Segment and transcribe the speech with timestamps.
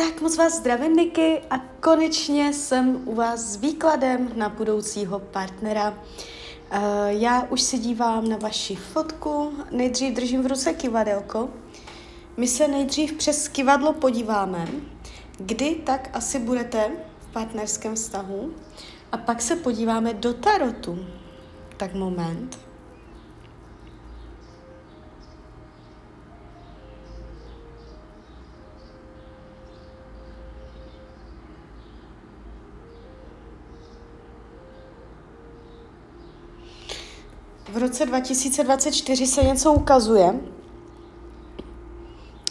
[0.00, 5.90] tak moc vás zdravím, Niky, a konečně jsem u vás s výkladem na budoucího partnera.
[5.90, 5.98] Uh,
[7.08, 11.48] já už se dívám na vaši fotku, nejdřív držím v ruce kivadelko.
[12.36, 14.68] My se nejdřív přes kivadlo podíváme,
[15.38, 18.54] kdy tak asi budete v partnerském vztahu
[19.12, 20.98] a pak se podíváme do tarotu.
[21.76, 22.69] Tak moment.
[37.72, 40.40] V roce 2024 se něco ukazuje,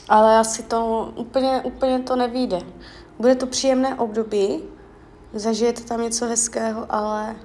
[0.10, 2.62] ale asi to úplně, úplně to nevíde.
[3.20, 4.63] Bude to příjemné období,
[5.34, 7.36] zažijete tam něco hezkého, ale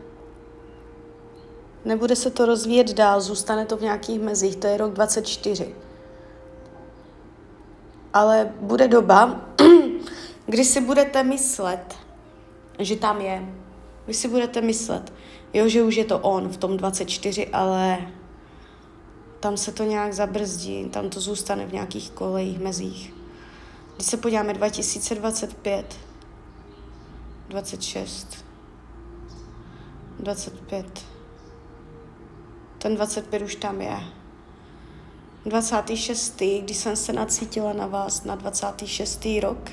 [1.84, 5.74] nebude se to rozvíjet dál, zůstane to v nějakých mezích, to je rok 24.
[8.12, 9.40] Ale bude doba,
[10.46, 11.94] kdy si budete myslet,
[12.78, 13.48] že tam je.
[14.06, 15.12] Vy si budete myslet,
[15.52, 17.98] jo, že už je to on v tom 24, ale
[19.40, 23.14] tam se to nějak zabrzdí, tam to zůstane v nějakých kolejích, mezích.
[23.96, 25.96] Když se podíváme 2025,
[27.48, 28.44] 26,
[30.20, 31.04] 25,
[32.78, 34.00] ten 25 už tam je.
[35.46, 36.42] 26.
[36.60, 39.26] když jsem se nacítila na vás na 26.
[39.42, 39.70] rok,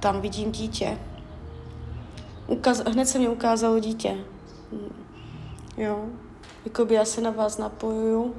[0.00, 0.98] tam vidím dítě.
[2.46, 4.24] Ukaz, hned se mi ukázalo dítě.
[5.76, 6.04] Jo,
[6.64, 8.34] jakoby já se na vás napojuju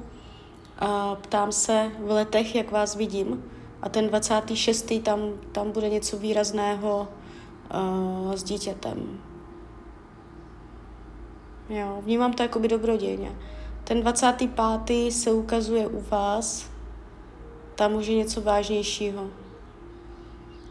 [0.78, 3.44] a ptám se v letech, jak vás vidím.
[3.82, 4.92] A ten 26.
[5.02, 5.20] tam,
[5.52, 7.08] tam bude něco výrazného
[7.74, 9.20] uh, s dítětem.
[11.68, 13.36] Jo, vnímám to jako by dobrodějně.
[13.84, 15.12] Ten 25.
[15.12, 16.66] se ukazuje u vás,
[17.74, 19.26] tam už je něco vážnějšího.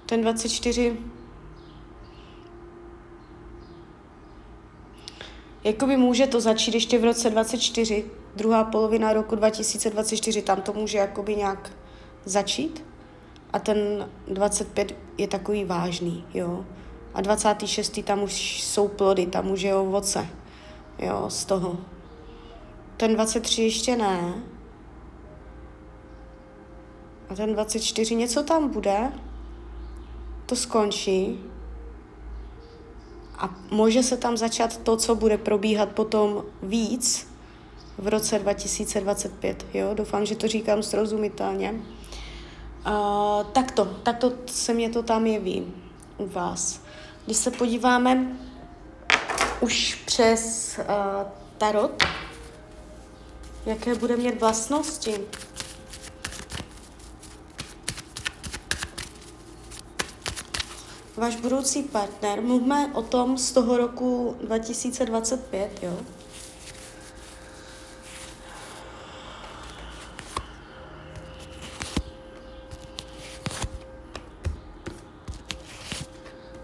[0.06, 0.98] Ten 24
[5.68, 8.06] Jakoby může to začít ještě v roce 24,
[8.36, 11.72] druhá polovina roku 2024, tam to může jakoby nějak
[12.26, 12.86] začít.
[13.54, 16.66] A ten 25 je takový vážný, jo.
[17.14, 18.00] A 26.
[18.04, 20.28] tam už jsou plody, tam už je ovoce,
[21.00, 21.78] jo, z toho.
[22.98, 24.34] Ten 23 ještě ne.
[27.30, 29.12] A ten 24 něco tam bude,
[30.46, 31.40] to skončí
[33.38, 37.28] a může se tam začat to, co bude probíhat potom víc
[37.98, 39.66] v roce 2025.
[39.74, 39.94] Jo?
[39.94, 41.72] Doufám, že to říkám srozumitelně.
[42.88, 45.74] Uh, takto, takto se mě to tam jeví
[46.18, 46.82] u vás.
[47.26, 48.38] Když se podíváme
[49.60, 50.86] už přes uh,
[51.58, 52.04] tarot,
[53.66, 55.20] jaké bude mít vlastnosti,
[61.18, 65.98] váš budoucí partner, mluvme o tom z toho roku 2025, jo?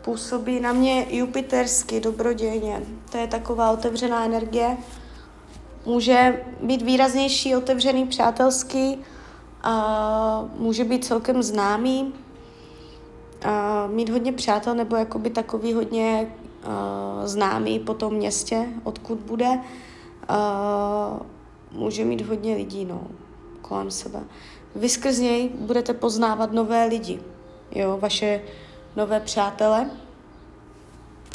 [0.02, 2.82] Působí na mě jupitersky, dobrodějně.
[3.12, 4.78] To je taková otevřená energie.
[5.86, 8.98] Může být výraznější, otevřený, přátelský,
[9.64, 12.14] a může být celkem známý,
[13.46, 16.32] uh, mít hodně přátel nebo jakoby takový hodně
[16.66, 21.20] uh, známý po tom městě, odkud bude, uh,
[21.72, 23.02] může mít hodně lidí no,
[23.62, 24.20] kolem sebe.
[24.76, 27.20] Vy skrz něj budete poznávat nové lidi,
[27.72, 28.42] jo, vaše
[28.96, 29.90] nové přátele,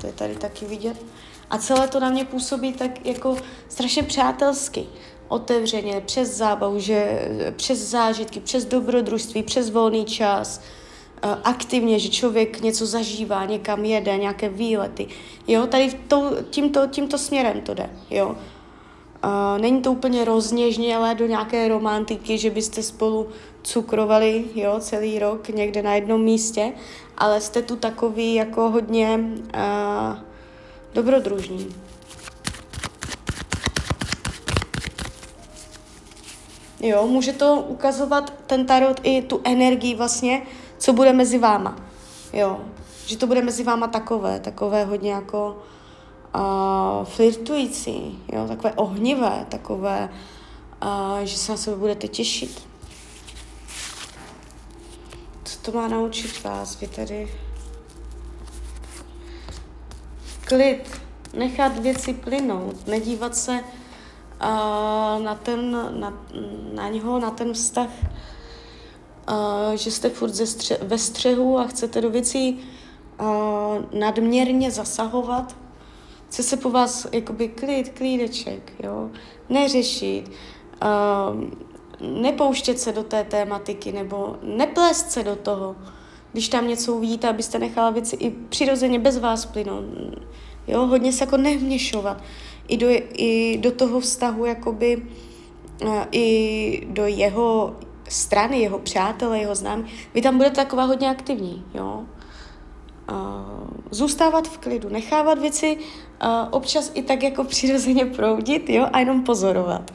[0.00, 1.04] to je tady taky vidět.
[1.50, 3.36] A celé to na mě působí tak jako
[3.68, 4.86] strašně přátelsky,
[5.28, 10.87] otevřeně, přes zábavu, že, přes zážitky, přes dobrodružství, přes volný čas, Eh,
[11.44, 15.06] aktivně, že člověk něco zažívá, někam jede, nějaké výlety.
[15.48, 18.36] Jo, tady to, tímto, tímto směrem to jde, jo.
[19.24, 23.28] Uh, není to úplně rozněžnělé do nějaké romantiky, že byste spolu
[23.62, 26.72] cukrovali jo, celý rok někde na jednom místě,
[27.16, 29.20] ale jste tu takový jako hodně
[29.54, 30.18] uh,
[30.94, 31.74] dobrodružní.
[36.80, 40.42] Jo, může to ukazovat ten tarot i tu energii vlastně,
[40.78, 41.76] co bude mezi váma.
[42.32, 42.60] Jo,
[43.06, 45.62] že to bude mezi váma takové, takové hodně jako
[46.34, 50.08] uh, flirtující, jo, takové ohnivé, takové,
[50.82, 52.68] uh, že se na sebe budete těšit.
[55.44, 57.34] Co to má naučit vás, vy tady?
[60.44, 61.00] Klid,
[61.34, 66.12] nechat věci plynout, nedívat se uh, na ten, na,
[66.74, 67.88] na něho, na ten vztah
[69.74, 72.58] že jste furt ze stře- ve střehu a chcete do věcí
[73.20, 73.26] uh,
[74.00, 75.56] nadměrně zasahovat.
[76.28, 79.10] Chce se po vás jakoby klid, klídeček, jo,
[79.48, 80.30] neřešit,
[80.82, 81.44] uh,
[82.20, 85.76] nepouštět se do té tématiky nebo neplést se do toho.
[86.32, 89.84] Když tam něco uvidíte, abyste nechala věci i přirozeně bez vás plynout.
[90.66, 92.22] Jo, hodně se jako nevměšovat.
[92.68, 95.02] I do, i do toho vztahu, jakoby,
[96.12, 97.76] i do jeho
[98.08, 99.84] strany, jeho přátelé, jeho známí.
[100.14, 102.02] Vy tam budete taková hodně aktivní, jo.
[103.90, 105.78] Zůstávat v klidu, nechávat věci
[106.50, 109.90] občas i tak jako přirozeně proudit, jo, a jenom pozorovat.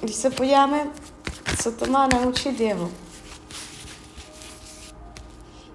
[0.00, 0.86] Když se podíváme,
[1.62, 2.90] co to má naučit jeho.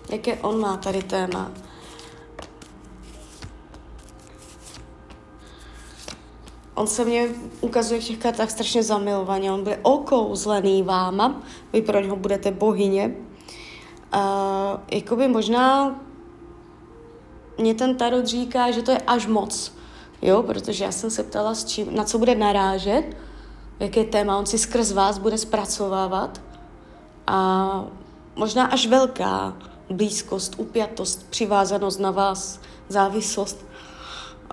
[0.10, 1.52] Jaké on má tady téma.
[6.76, 7.30] On se mě
[7.62, 9.52] ukazuje v těch kartách strašně zamilovaně.
[9.52, 11.42] On bude okouzlený váma.
[11.74, 13.16] Vy pro něho budete bohyně.
[14.14, 14.20] Uh,
[14.92, 15.96] jakoby možná
[17.58, 19.74] mě ten tarot říká, že to je až moc.
[20.22, 23.04] Jo, protože já jsem se ptala, s čím, na co bude narážet,
[23.80, 26.42] jaké téma on si skrz vás bude zpracovávat.
[27.28, 27.86] A
[28.36, 29.58] možná až velká
[29.90, 32.60] blízkost, upjatost, přivázanost na vás,
[32.90, 33.66] závislost.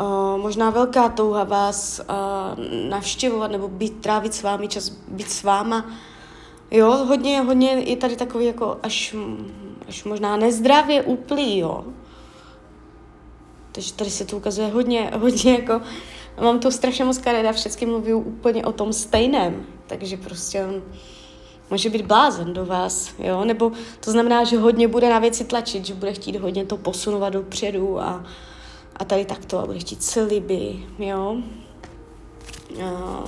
[0.01, 5.43] Uh, možná velká touha vás uh, navštěvovat nebo být, trávit s vámi čas, být s
[5.43, 5.85] váma.
[6.71, 9.17] Jo, hodně, hodně je tady takový jako až,
[9.89, 11.85] až možná nezdravě úplný, jo.
[13.73, 15.81] Takže tady se to ukazuje hodně, hodně jako,
[16.41, 20.83] mám to strašně moc karet a všichni mluví úplně o tom stejném, takže prostě on
[21.71, 23.73] může být blázen do vás, jo, nebo
[24.05, 28.01] to znamená, že hodně bude na věci tlačit, že bude chtít hodně to posunovat dopředu
[28.01, 28.25] a,
[29.01, 31.37] a tady takto a bude chtít sliby, jo.
[32.85, 33.25] A...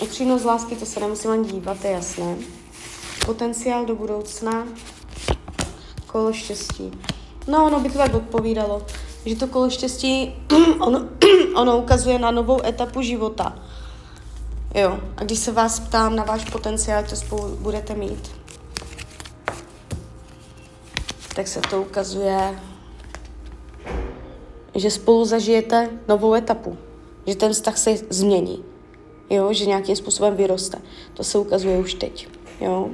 [0.00, 2.36] Upřímnost lásky, to se nemusím ani dívat, to je jasné.
[3.26, 4.66] Potenciál do budoucna,
[6.06, 6.90] kolo štěstí.
[7.48, 8.86] No, ono by to tak odpovídalo,
[9.26, 10.34] že to kolo štěstí,
[10.80, 11.08] ono,
[11.54, 13.58] ono ukazuje na novou etapu života.
[14.74, 18.30] Jo, a když se vás ptám na váš potenciál, co spolu budete mít,
[21.34, 22.58] tak se to ukazuje,
[24.74, 26.76] že spolu zažijete novou etapu,
[27.26, 28.64] že ten vztah se změní,
[29.30, 30.78] jo, že nějakým způsobem vyroste.
[31.14, 32.28] To se ukazuje už teď,
[32.60, 32.90] jo.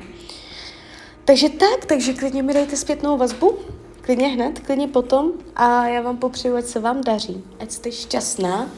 [1.24, 3.58] Takže tak, takže klidně mi dejte zpětnou vazbu,
[4.00, 8.70] klidně hned, klidně potom a já vám popřeju, ať se vám daří, ať jste šťastná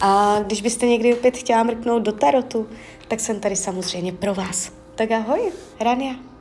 [0.00, 2.66] a když byste někdy opět chtěla mrknout do tarotu,
[3.08, 4.72] tak jsem tady samozřejmě pro vás.
[4.94, 6.35] Tak ahoj, Rania.